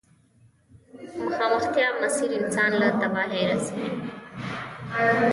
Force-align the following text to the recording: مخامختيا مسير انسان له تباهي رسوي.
مخامختيا 1.17 2.05
مسير 2.05 2.45
انسان 2.45 2.71
له 2.73 2.89
تباهي 2.89 3.53
رسوي. 3.53 3.91